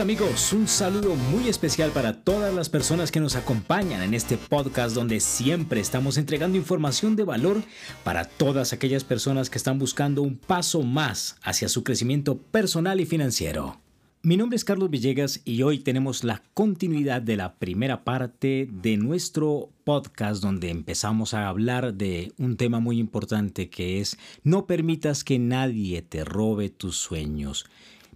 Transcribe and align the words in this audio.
Hola 0.00 0.14
amigos, 0.14 0.54
un 0.54 0.66
saludo 0.66 1.14
muy 1.14 1.50
especial 1.50 1.90
para 1.90 2.24
todas 2.24 2.54
las 2.54 2.70
personas 2.70 3.12
que 3.12 3.20
nos 3.20 3.36
acompañan 3.36 4.00
en 4.00 4.14
este 4.14 4.38
podcast 4.38 4.94
donde 4.94 5.20
siempre 5.20 5.78
estamos 5.78 6.16
entregando 6.16 6.56
información 6.56 7.16
de 7.16 7.24
valor 7.24 7.62
para 8.02 8.24
todas 8.24 8.72
aquellas 8.72 9.04
personas 9.04 9.50
que 9.50 9.58
están 9.58 9.78
buscando 9.78 10.22
un 10.22 10.38
paso 10.38 10.80
más 10.80 11.36
hacia 11.42 11.68
su 11.68 11.84
crecimiento 11.84 12.38
personal 12.38 12.98
y 12.98 13.04
financiero. 13.04 13.78
Mi 14.22 14.38
nombre 14.38 14.56
es 14.56 14.64
Carlos 14.64 14.88
Villegas 14.88 15.42
y 15.44 15.64
hoy 15.64 15.80
tenemos 15.80 16.24
la 16.24 16.42
continuidad 16.54 17.20
de 17.20 17.36
la 17.36 17.56
primera 17.56 18.02
parte 18.02 18.70
de 18.72 18.96
nuestro 18.96 19.68
podcast 19.84 20.42
donde 20.42 20.70
empezamos 20.70 21.34
a 21.34 21.46
hablar 21.46 21.92
de 21.92 22.32
un 22.38 22.56
tema 22.56 22.80
muy 22.80 22.98
importante 22.98 23.68
que 23.68 24.00
es 24.00 24.16
no 24.44 24.66
permitas 24.66 25.24
que 25.24 25.38
nadie 25.38 26.00
te 26.00 26.24
robe 26.24 26.70
tus 26.70 26.96
sueños. 26.96 27.66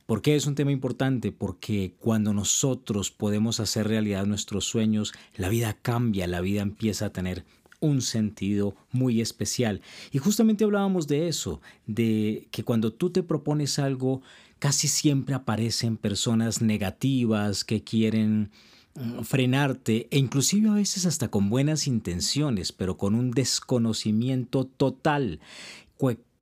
¿Por 0.07 0.21
qué 0.21 0.37
es 0.37 0.47
un 0.47 0.55
tema 0.55 0.71
importante? 0.71 1.33
Porque 1.33 1.95
cuando 1.99 2.35
nosotros 2.35 3.11
podemos 3.11 3.59
hacer 3.59 3.89
realidad 3.89 4.27
nuestros 4.27 4.67
sueños, 4.67 5.15
la 5.35 5.49
vida 5.49 5.73
cambia, 5.81 6.27
la 6.27 6.43
vida 6.43 6.61
empieza 6.61 7.07
a 7.07 7.13
tener 7.13 7.45
un 7.81 8.03
sentido 8.03 8.75
muy 8.93 9.21
especial. 9.21 9.81
Y 10.13 10.19
justamente 10.19 10.65
hablábamos 10.65 11.07
de 11.07 11.29
eso, 11.29 11.61
de 11.87 12.49
que 12.51 12.65
cuando 12.65 12.93
tú 12.93 13.11
te 13.11 13.23
propones 13.23 13.79
algo, 13.79 14.21
casi 14.59 14.89
siempre 14.89 15.35
aparecen 15.35 15.97
personas 15.97 16.61
negativas 16.61 17.65
que 17.65 17.83
quieren 17.83 18.51
mm, 18.95 19.23
frenarte 19.23 20.09
e 20.11 20.19
inclusive 20.19 20.69
a 20.69 20.75
veces 20.75 21.07
hasta 21.07 21.29
con 21.29 21.49
buenas 21.49 21.87
intenciones, 21.87 22.73
pero 22.73 22.97
con 22.97 23.15
un 23.15 23.31
desconocimiento 23.31 24.65
total, 24.67 25.41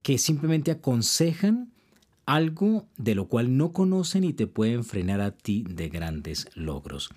que 0.03 0.19
simplemente 0.19 0.73
aconsejan 0.73 1.73
algo 2.27 2.87
de 2.97 3.15
lo 3.15 3.29
cual 3.29 3.57
no 3.57 3.73
conocen 3.73 4.25
y 4.25 4.33
te 4.33 4.47
pueden 4.47 4.85
frenar 4.85 5.21
a 5.21 5.33
ti 5.33 5.65
de 5.69 5.89
grandes 5.89 6.49
logros. 6.55 7.11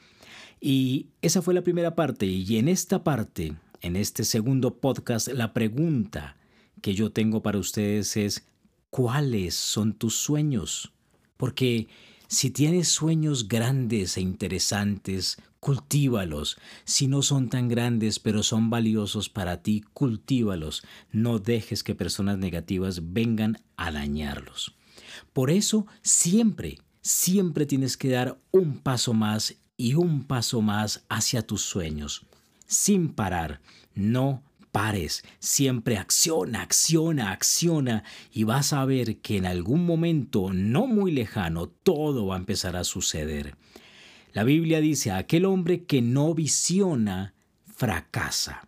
Y 0.60 1.08
esa 1.22 1.42
fue 1.42 1.54
la 1.54 1.64
primera 1.64 1.96
parte. 1.96 2.26
Y 2.26 2.58
en 2.58 2.68
esta 2.68 3.04
parte, 3.04 3.56
en 3.82 3.96
este 3.96 4.24
segundo 4.24 4.78
podcast, 4.78 5.28
la 5.28 5.54
pregunta 5.54 6.38
que 6.82 6.94
yo 6.94 7.12
tengo 7.12 7.42
para 7.42 7.60
ustedes 7.60 8.18
es, 8.18 8.48
¿cuáles 8.90 9.56
son 9.56 9.94
tus 9.94 10.16
sueños? 10.16 10.92
Porque 11.38 11.88
si 12.28 12.50
tienes 12.50 12.88
sueños 12.88 13.48
grandes 13.48 14.18
e 14.18 14.22
interesantes, 14.22 15.38
cultívalos. 15.60 16.58
Si 16.84 17.08
no 17.08 17.22
son 17.22 17.50
tan 17.50 17.68
grandes 17.68 18.20
pero 18.20 18.44
son 18.44 18.70
valiosos 18.70 19.30
para 19.30 19.62
ti, 19.62 19.84
cultívalos. 19.94 20.84
No 21.12 21.40
dejes 21.40 21.84
que 21.84 21.96
personas 21.96 22.38
negativas 22.38 23.14
vengan 23.14 23.58
a 23.78 23.92
dañarlos. 23.92 24.76
Por 25.34 25.52
eso 25.52 25.88
siempre, 26.02 26.80
siempre 27.02 27.66
tienes 27.66 27.98
que 27.98 28.10
dar 28.10 28.40
un 28.52 28.80
paso 28.80 29.14
más 29.14 29.56
y 29.78 29.94
un 29.96 30.24
paso 30.24 30.62
más 30.62 31.04
hacia 31.10 31.46
tus 31.46 31.62
sueños, 31.62 32.26
sin 32.66 33.10
parar. 33.10 33.62
No 33.94 34.44
pares, 34.72 35.24
siempre 35.40 35.98
acciona, 35.98 36.62
acciona, 36.62 37.32
acciona 37.32 38.04
y 38.34 38.44
vas 38.44 38.74
a 38.74 38.84
ver 38.84 39.20
que 39.20 39.38
en 39.38 39.46
algún 39.46 39.86
momento 39.86 40.52
no 40.52 40.86
muy 40.86 41.12
lejano 41.14 41.68
todo 41.68 42.28
va 42.28 42.36
a 42.36 42.40
empezar 42.40 42.76
a 42.76 42.84
suceder. 42.84 43.56
La 44.34 44.44
Biblia 44.44 44.82
dice, 44.82 45.12
aquel 45.12 45.46
hombre 45.46 45.86
que 45.86 46.02
no 46.02 46.34
visiona, 46.34 47.34
fracasa. 47.74 48.68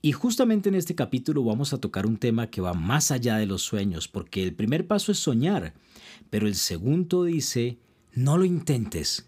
Y 0.00 0.12
justamente 0.12 0.68
en 0.68 0.76
este 0.76 0.94
capítulo 0.94 1.42
vamos 1.42 1.72
a 1.72 1.78
tocar 1.78 2.06
un 2.06 2.18
tema 2.18 2.48
que 2.48 2.60
va 2.60 2.72
más 2.72 3.10
allá 3.10 3.36
de 3.36 3.46
los 3.46 3.62
sueños, 3.62 4.06
porque 4.06 4.42
el 4.44 4.54
primer 4.54 4.86
paso 4.86 5.10
es 5.10 5.18
soñar, 5.18 5.74
pero 6.30 6.46
el 6.46 6.54
segundo 6.54 7.24
dice, 7.24 7.78
no 8.14 8.38
lo 8.38 8.44
intentes, 8.44 9.26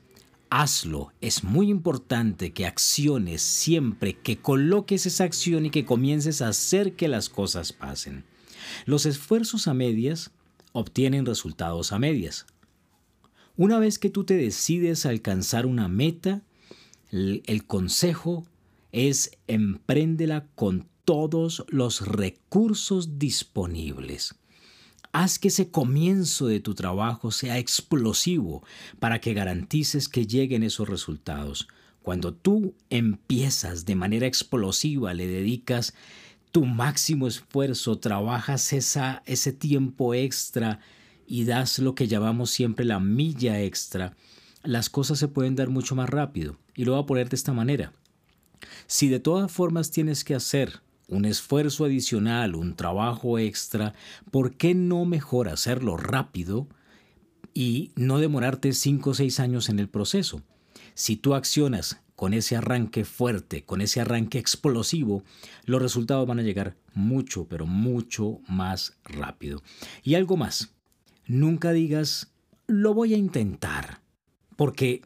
hazlo. 0.51 1.13
Es 1.21 1.43
muy 1.43 1.71
importante 1.71 2.53
que 2.53 2.67
acciones 2.67 3.43
siempre, 3.43 4.15
que 4.15 4.39
coloques 4.39 5.07
esa 5.07 5.25
acción 5.25 5.67
y 5.67 5.71
que 5.71 5.85
comiences 5.85 6.43
a 6.43 6.49
hacer 6.49 6.95
que 6.95 7.09
las 7.09 7.29
cosas 7.29 7.73
pasen. 7.73 8.25
Los 8.85 9.07
esfuerzos 9.07 9.69
a 9.69 9.75
medias 9.75 10.31
obtienen 10.73 11.27
resultados 11.27 11.93
a 11.93 11.99
medias. 11.99 12.47
Una 13.57 13.79
vez 13.79 13.99
que 13.99 14.11
tú 14.11 14.25
te 14.25 14.35
decides 14.35 15.05
a 15.05 15.11
alcanzar 15.11 15.67
una 15.67 15.89
meta, 15.89 16.43
el, 17.11 17.65
consejo 17.67 18.47
es 18.93 19.39
empréndela 19.47 20.47
con 20.55 20.89
todos 21.05 21.65
los 21.69 22.07
recursos 22.07 23.19
disponibles. 23.19 24.35
Haz 25.13 25.39
que 25.39 25.49
ese 25.49 25.71
comienzo 25.71 26.47
de 26.47 26.61
tu 26.61 26.75
trabajo 26.75 27.33
sea 27.33 27.59
explosivo 27.59 28.63
para 29.01 29.21
que 29.21 29.35
garantices 29.35 30.09
que 30.09 30.27
lleguen 30.27 30.63
esos 30.63 30.89
resultados. 30.89 31.67
Cuando 32.03 32.33
tú 32.33 32.75
empiezas 32.91 33.85
de 33.85 33.97
manera 33.97 34.27
explosiva, 34.27 35.13
le 35.13 35.27
dedicas 35.27 35.95
tu 36.53 36.65
máximo 36.65 37.27
esfuerzo, 37.27 37.99
trabajas 37.99 38.73
esa, 38.73 39.23
ese 39.27 39.53
tiempo 39.53 40.15
extra 40.15 40.81
y 41.27 41.45
das 41.45 41.79
lo 41.79 41.95
que 41.95 42.09
llamamos 42.09 42.51
siempre 42.51 42.85
la 42.85 43.01
milla 43.01 43.61
extra, 43.61 44.17
las 44.63 44.91
cosas 44.91 45.19
se 45.19 45.29
pueden 45.29 45.57
dar 45.57 45.71
mucho 45.71 45.95
más 45.95 46.09
rápido. 46.09 46.57
Y 46.75 46.85
lo 46.85 46.93
voy 46.93 47.03
a 47.03 47.07
poner 47.07 47.29
de 47.29 47.37
esta 47.37 47.53
manera. 47.53 47.93
Si 48.87 49.09
de 49.09 49.21
todas 49.21 49.51
formas 49.51 49.91
tienes 49.91 50.25
que 50.25 50.35
hacer 50.35 50.81
un 51.09 51.25
esfuerzo 51.25 51.85
adicional, 51.85 52.55
un 52.55 52.77
trabajo 52.77 53.39
extra, 53.39 53.95
¿por 54.31 54.57
qué 54.57 54.75
no 54.75 55.05
mejor 55.05 55.49
hacerlo 55.49 55.97
rápido 55.97 56.69
y 57.53 57.91
no 57.97 58.19
demorarte 58.19 58.73
5 58.73 59.11
o 59.11 59.15
6 59.15 59.41
años 59.41 59.69
en 59.69 59.79
el 59.79 59.89
proceso? 59.89 60.43
Si 60.95 61.17
tú 61.17 61.35
accionas 61.35 62.01
con 62.15 62.35
ese 62.35 62.55
arranque 62.55 63.05
fuerte, 63.05 63.65
con 63.65 63.81
ese 63.81 64.01
arranque 64.01 64.39
explosivo, 64.39 65.25
los 65.65 65.81
resultados 65.81 66.27
van 66.27 66.39
a 66.39 66.43
llegar 66.43 66.77
mucho, 66.93 67.47
pero 67.49 67.67
mucho 67.67 68.41
más 68.47 68.99
rápido. 69.05 69.63
Y 70.03 70.15
algo 70.17 70.37
más, 70.37 70.75
nunca 71.27 71.73
digas, 71.73 72.31
lo 72.67 72.93
voy 72.93 73.15
a 73.15 73.17
intentar, 73.17 74.03
porque 74.57 75.03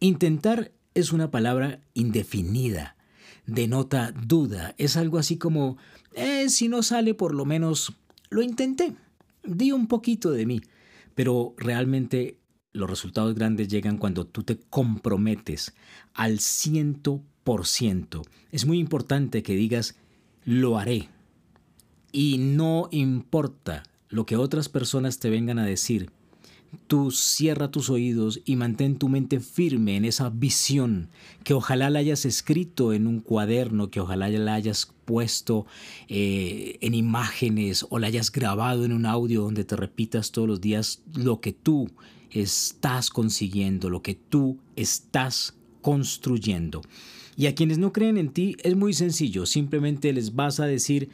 intentar 0.00 0.72
es 0.94 1.12
una 1.12 1.30
palabra 1.30 1.80
indefinida 1.94 2.96
denota 3.50 4.12
duda. 4.12 4.74
Es 4.78 4.96
algo 4.96 5.18
así 5.18 5.36
como, 5.36 5.76
eh, 6.14 6.48
si 6.48 6.68
no 6.68 6.82
sale 6.82 7.14
por 7.14 7.34
lo 7.34 7.44
menos 7.44 7.92
lo 8.30 8.42
intenté, 8.42 8.94
di 9.44 9.72
un 9.72 9.86
poquito 9.86 10.30
de 10.30 10.46
mí. 10.46 10.60
Pero 11.14 11.54
realmente 11.58 12.38
los 12.72 12.88
resultados 12.88 13.34
grandes 13.34 13.68
llegan 13.68 13.98
cuando 13.98 14.26
tú 14.26 14.44
te 14.44 14.58
comprometes 14.58 15.74
al 16.14 16.38
ciento 16.38 17.22
por 17.42 17.66
ciento. 17.66 18.22
Es 18.52 18.66
muy 18.66 18.78
importante 18.78 19.42
que 19.42 19.56
digas, 19.56 19.96
lo 20.44 20.78
haré. 20.78 21.08
Y 22.12 22.38
no 22.38 22.88
importa 22.92 23.82
lo 24.08 24.26
que 24.26 24.36
otras 24.36 24.68
personas 24.68 25.18
te 25.18 25.30
vengan 25.30 25.58
a 25.58 25.66
decir, 25.66 26.10
Tú 26.86 27.10
cierra 27.10 27.70
tus 27.70 27.90
oídos 27.90 28.40
y 28.44 28.56
mantén 28.56 28.96
tu 28.96 29.08
mente 29.08 29.40
firme 29.40 29.96
en 29.96 30.04
esa 30.04 30.30
visión 30.30 31.08
que 31.44 31.54
ojalá 31.54 31.90
la 31.90 31.98
hayas 31.98 32.24
escrito 32.24 32.92
en 32.92 33.06
un 33.06 33.20
cuaderno, 33.20 33.90
que 33.90 34.00
ojalá 34.00 34.28
la 34.28 34.54
hayas 34.54 34.92
puesto 35.04 35.66
eh, 36.08 36.78
en 36.80 36.94
imágenes 36.94 37.86
o 37.90 37.98
la 37.98 38.06
hayas 38.06 38.30
grabado 38.30 38.84
en 38.84 38.92
un 38.92 39.06
audio 39.06 39.42
donde 39.42 39.64
te 39.64 39.76
repitas 39.76 40.30
todos 40.30 40.48
los 40.48 40.60
días 40.60 41.02
lo 41.14 41.40
que 41.40 41.52
tú 41.52 41.90
estás 42.30 43.10
consiguiendo, 43.10 43.90
lo 43.90 44.02
que 44.02 44.14
tú 44.14 44.58
estás 44.76 45.54
construyendo. 45.80 46.82
Y 47.36 47.46
a 47.46 47.54
quienes 47.54 47.78
no 47.78 47.92
creen 47.92 48.18
en 48.18 48.28
ti 48.28 48.56
es 48.62 48.76
muy 48.76 48.92
sencillo, 48.92 49.46
simplemente 49.46 50.12
les 50.12 50.34
vas 50.34 50.60
a 50.60 50.66
decir, 50.66 51.08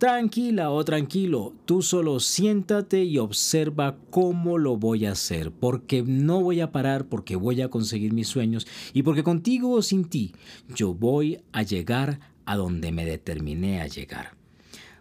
Tranquila 0.00 0.70
o 0.70 0.82
tranquilo, 0.82 1.52
tú 1.66 1.82
solo 1.82 2.20
siéntate 2.20 3.04
y 3.04 3.18
observa 3.18 3.98
cómo 4.08 4.56
lo 4.56 4.78
voy 4.78 5.04
a 5.04 5.12
hacer, 5.12 5.52
porque 5.52 6.02
no 6.02 6.40
voy 6.40 6.62
a 6.62 6.72
parar, 6.72 7.04
porque 7.04 7.36
voy 7.36 7.60
a 7.60 7.68
conseguir 7.68 8.14
mis 8.14 8.26
sueños 8.26 8.66
y 8.94 9.02
porque 9.02 9.22
contigo 9.22 9.72
o 9.72 9.82
sin 9.82 10.06
ti 10.06 10.32
yo 10.74 10.94
voy 10.94 11.42
a 11.52 11.64
llegar 11.64 12.18
a 12.46 12.56
donde 12.56 12.92
me 12.92 13.04
determiné 13.04 13.82
a 13.82 13.88
llegar. 13.88 14.38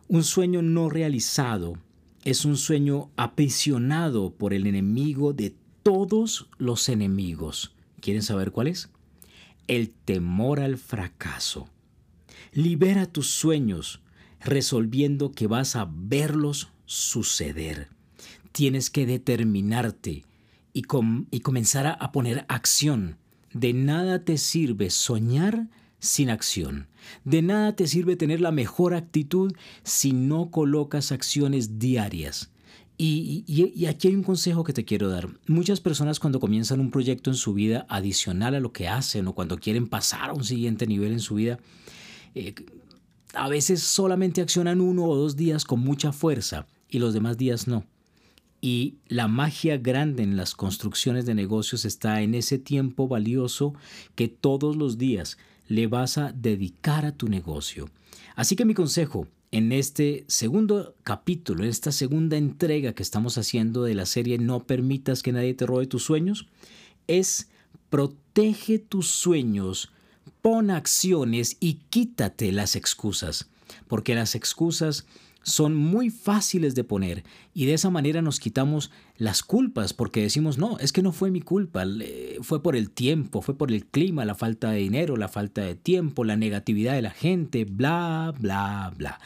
Un 0.09 0.25
sueño 0.25 0.61
no 0.61 0.89
realizado 0.89 1.77
es 2.25 2.43
un 2.43 2.57
sueño 2.57 3.09
aprisionado 3.15 4.31
por 4.31 4.53
el 4.53 4.67
enemigo 4.67 5.31
de 5.31 5.55
todos 5.81 6.49
los 6.57 6.89
enemigos. 6.89 7.73
¿Quieren 8.01 8.21
saber 8.21 8.51
cuál 8.51 8.67
es? 8.67 8.89
El 9.69 9.91
temor 9.91 10.59
al 10.59 10.77
fracaso. 10.77 11.69
Libera 12.51 13.05
tus 13.05 13.29
sueños 13.29 14.01
resolviendo 14.41 15.31
que 15.31 15.47
vas 15.47 15.75
a 15.75 15.89
verlos 15.91 16.69
suceder. 16.85 17.89
Tienes 18.51 18.89
que 18.89 19.05
determinarte 19.05 20.25
y, 20.73 20.83
y 21.31 21.39
comenzar 21.39 21.87
a, 21.87 21.91
a 21.93 22.11
poner 22.11 22.45
acción. 22.47 23.17
De 23.53 23.73
nada 23.73 24.23
te 24.23 24.37
sirve 24.37 24.89
soñar 24.89 25.67
sin 25.99 26.29
acción. 26.29 26.87
De 27.25 27.41
nada 27.41 27.75
te 27.75 27.87
sirve 27.87 28.15
tener 28.15 28.41
la 28.41 28.51
mejor 28.51 28.93
actitud 28.93 29.53
si 29.83 30.13
no 30.13 30.51
colocas 30.51 31.11
acciones 31.11 31.79
diarias. 31.79 32.51
Y, 33.01 33.85
aquí 33.87 34.09
hay 34.09 34.15
un 34.15 34.23
consejo 34.23 34.65
que 34.65 34.73
te 34.73 34.83
quiero 34.83 35.07
dar. 35.07 35.29
Muchas 35.47 35.79
personas 35.79 36.19
cuando 36.19 36.41
comienzan 36.41 36.81
un 36.81 36.91
proyecto 36.91 37.29
en 37.29 37.37
su 37.37 37.53
vida 37.53 37.85
adicional 37.87 38.55
a 38.55 38.59
lo 38.59 38.73
que 38.73 38.89
hacen 38.89 39.25
o 39.27 39.33
cuando 39.33 39.57
quieren 39.57 39.87
pasar 39.87 40.31
a 40.31 40.33
un 40.33 40.43
siguiente 40.43 40.85
nivel 40.85 41.13
en 41.13 41.21
su 41.21 41.35
vida, 41.35 41.59
eh, 42.35 42.53
a 43.33 43.47
veces 43.49 43.81
solamente 43.81 44.41
accionan 44.41 44.81
uno 44.81 45.05
o 45.05 45.15
dos 45.15 45.35
días 45.35 45.65
con 45.65 45.79
mucha 45.79 46.11
fuerza 46.11 46.67
y 46.89 46.99
los 46.99 47.13
demás 47.13 47.37
días 47.37 47.67
no. 47.67 47.85
Y 48.61 48.95
la 49.07 49.27
magia 49.27 49.77
grande 49.77 50.23
en 50.23 50.35
las 50.35 50.53
construcciones 50.53 51.25
de 51.25 51.35
negocios 51.35 51.85
está 51.85 52.21
en 52.21 52.35
ese 52.35 52.57
tiempo 52.57 53.07
valioso 53.07 53.73
que 54.15 54.27
todos 54.27 54.75
los 54.75 54.97
días 54.97 55.37
le 55.67 55.87
vas 55.87 56.17
a 56.17 56.33
dedicar 56.33 57.05
a 57.05 57.13
tu 57.13 57.29
negocio. 57.29 57.89
Así 58.35 58.55
que 58.55 58.65
mi 58.65 58.73
consejo, 58.73 59.27
en 59.51 59.71
este 59.71 60.25
segundo 60.27 60.95
capítulo, 61.03 61.63
en 61.63 61.69
esta 61.69 61.91
segunda 61.91 62.37
entrega 62.37 62.93
que 62.93 63.03
estamos 63.03 63.37
haciendo 63.37 63.83
de 63.83 63.95
la 63.95 64.05
serie 64.05 64.37
No 64.39 64.63
permitas 64.65 65.23
que 65.23 65.31
nadie 65.31 65.53
te 65.53 65.65
robe 65.65 65.87
tus 65.87 66.03
sueños, 66.03 66.47
es 67.07 67.49
protege 67.89 68.79
tus 68.79 69.07
sueños, 69.07 69.91
pon 70.41 70.71
acciones 70.71 71.57
y 71.59 71.75
quítate 71.89 72.51
las 72.51 72.75
excusas, 72.75 73.49
porque 73.87 74.15
las 74.15 74.35
excusas 74.35 75.05
son 75.41 75.75
muy 75.75 76.09
fáciles 76.09 76.75
de 76.75 76.83
poner 76.83 77.23
y 77.53 77.65
de 77.65 77.73
esa 77.73 77.89
manera 77.89 78.21
nos 78.21 78.39
quitamos 78.39 78.91
las 79.17 79.41
culpas 79.41 79.93
porque 79.93 80.21
decimos, 80.21 80.57
no, 80.57 80.77
es 80.79 80.91
que 80.91 81.01
no 81.01 81.11
fue 81.11 81.31
mi 81.31 81.41
culpa, 81.41 81.85
fue 82.41 82.61
por 82.61 82.75
el 82.75 82.91
tiempo, 82.91 83.41
fue 83.41 83.57
por 83.57 83.71
el 83.71 83.85
clima, 83.85 84.25
la 84.25 84.35
falta 84.35 84.71
de 84.71 84.79
dinero, 84.79 85.17
la 85.17 85.27
falta 85.27 85.61
de 85.61 85.75
tiempo, 85.75 86.23
la 86.23 86.35
negatividad 86.35 86.93
de 86.93 87.01
la 87.01 87.11
gente, 87.11 87.65
bla, 87.65 88.33
bla, 88.37 88.93
bla. 88.95 89.19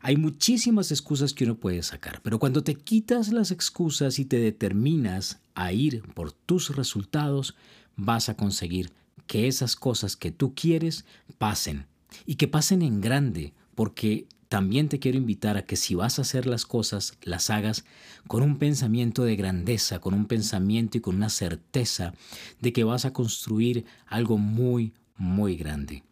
Hay 0.00 0.16
muchísimas 0.16 0.92
excusas 0.92 1.34
que 1.34 1.44
uno 1.44 1.56
puede 1.56 1.82
sacar, 1.82 2.20
pero 2.22 2.38
cuando 2.38 2.62
te 2.62 2.76
quitas 2.76 3.32
las 3.32 3.50
excusas 3.50 4.18
y 4.18 4.24
te 4.24 4.38
determinas 4.38 5.40
a 5.54 5.72
ir 5.72 6.02
por 6.14 6.32
tus 6.32 6.76
resultados, 6.76 7.56
vas 7.96 8.28
a 8.28 8.36
conseguir 8.36 8.92
que 9.26 9.48
esas 9.48 9.76
cosas 9.76 10.16
que 10.16 10.30
tú 10.30 10.54
quieres 10.54 11.04
pasen 11.38 11.86
y 12.24 12.36
que 12.36 12.48
pasen 12.48 12.82
en 12.82 13.00
grande, 13.00 13.52
porque 13.74 14.26
también 14.48 14.88
te 14.88 14.98
quiero 14.98 15.18
invitar 15.18 15.56
a 15.56 15.64
que 15.64 15.76
si 15.76 15.94
vas 15.94 16.18
a 16.18 16.22
hacer 16.22 16.46
las 16.46 16.66
cosas, 16.66 17.18
las 17.22 17.50
hagas 17.50 17.84
con 18.28 18.42
un 18.42 18.58
pensamiento 18.58 19.24
de 19.24 19.36
grandeza, 19.36 19.98
con 19.98 20.14
un 20.14 20.26
pensamiento 20.26 20.98
y 20.98 21.00
con 21.00 21.16
una 21.16 21.30
certeza 21.30 22.14
de 22.60 22.72
que 22.72 22.84
vas 22.84 23.04
a 23.04 23.12
construir 23.12 23.84
algo 24.06 24.38
muy, 24.38 24.92
muy 25.16 25.56
grande. 25.56 26.04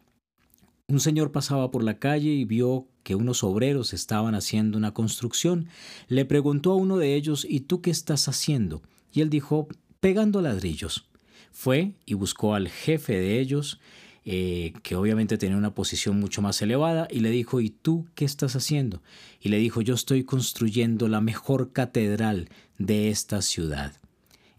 Un 0.87 0.99
señor 0.99 1.31
pasaba 1.31 1.71
por 1.71 1.83
la 1.83 1.97
calle 1.97 2.29
y 2.29 2.45
vio 2.45 2.87
que 3.03 3.15
unos 3.15 3.43
obreros 3.43 3.93
estaban 3.93 4.35
haciendo 4.35 4.77
una 4.77 4.93
construcción. 4.93 5.67
Le 6.07 6.25
preguntó 6.25 6.73
a 6.73 6.75
uno 6.75 6.97
de 6.97 7.15
ellos, 7.15 7.45
¿y 7.49 7.61
tú 7.61 7.81
qué 7.81 7.89
estás 7.89 8.27
haciendo? 8.27 8.83
Y 9.11 9.21
él 9.21 9.29
dijo, 9.29 9.67
pegando 9.99 10.41
ladrillos. 10.41 11.07
Fue 11.55 11.93
y 12.05 12.15
buscó 12.15 12.53
al 12.53 12.67
jefe 12.67 13.13
de 13.13 13.39
ellos 13.39 13.79
eh, 14.25 14.73
que 14.83 14.97
obviamente 14.97 15.37
tenía 15.37 15.55
una 15.55 15.73
posición 15.73 16.19
mucho 16.19 16.41
más 16.41 16.61
elevada, 16.61 17.07
y 17.09 17.21
le 17.21 17.29
dijo, 17.29 17.61
¿y 17.61 17.69
tú 17.69 18.07
qué 18.13 18.25
estás 18.25 18.57
haciendo? 18.57 19.01
Y 19.39 19.47
le 19.47 19.57
dijo, 19.57 19.81
yo 19.81 19.93
estoy 19.93 20.25
construyendo 20.25 21.07
la 21.07 21.21
mejor 21.21 21.71
catedral 21.71 22.49
de 22.77 23.09
esta 23.09 23.41
ciudad. 23.41 23.93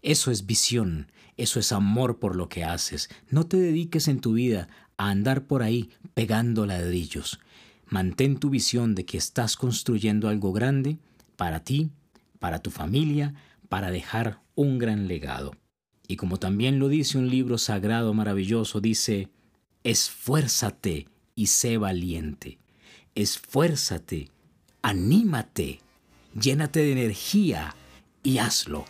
Eso 0.01 0.31
es 0.31 0.47
visión, 0.47 1.11
eso 1.37 1.59
es 1.59 1.71
amor 1.71 2.17
por 2.17 2.35
lo 2.35 2.49
que 2.49 2.63
haces. 2.63 3.09
No 3.29 3.45
te 3.45 3.57
dediques 3.57 4.07
en 4.07 4.19
tu 4.19 4.33
vida 4.33 4.67
a 4.97 5.11
andar 5.11 5.45
por 5.45 5.61
ahí 5.61 5.91
pegando 6.15 6.65
ladrillos. 6.65 7.39
Mantén 7.85 8.39
tu 8.39 8.49
visión 8.49 8.95
de 8.95 9.05
que 9.05 9.19
estás 9.19 9.55
construyendo 9.55 10.29
algo 10.29 10.51
grande 10.51 10.97
para 11.35 11.63
ti, 11.63 11.91
para 12.39 12.59
tu 12.59 12.71
familia, 12.71 13.35
para 13.69 13.91
dejar 13.91 14.39
un 14.55 14.79
gran 14.79 15.07
legado. 15.07 15.51
Y 16.07 16.15
como 16.15 16.37
también 16.37 16.79
lo 16.79 16.87
dice 16.87 17.17
un 17.17 17.29
libro 17.29 17.57
sagrado 17.57 18.13
maravilloso, 18.13 18.79
dice, 18.79 19.29
esfuérzate 19.83 21.07
y 21.35 21.47
sé 21.47 21.77
valiente. 21.77 22.57
Esfuérzate, 23.15 24.29
anímate, 24.81 25.81
llénate 26.39 26.79
de 26.81 26.91
energía 26.91 27.75
y 28.23 28.37
hazlo. 28.37 28.85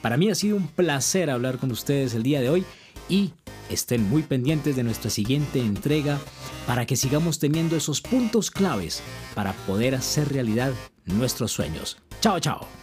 Para 0.00 0.16
mí 0.16 0.30
ha 0.30 0.34
sido 0.34 0.56
un 0.56 0.68
placer 0.68 1.30
hablar 1.30 1.58
con 1.58 1.70
ustedes 1.70 2.14
el 2.14 2.22
día 2.22 2.40
de 2.40 2.48
hoy 2.48 2.64
y 3.08 3.32
estén 3.68 4.08
muy 4.08 4.22
pendientes 4.22 4.76
de 4.76 4.82
nuestra 4.82 5.10
siguiente 5.10 5.60
entrega 5.60 6.18
para 6.66 6.86
que 6.86 6.96
sigamos 6.96 7.38
teniendo 7.38 7.76
esos 7.76 8.00
puntos 8.00 8.50
claves 8.50 9.02
para 9.34 9.52
poder 9.66 9.94
hacer 9.94 10.28
realidad 10.32 10.72
nuestros 11.04 11.52
sueños. 11.52 11.98
Chao, 12.20 12.38
chao. 12.40 12.81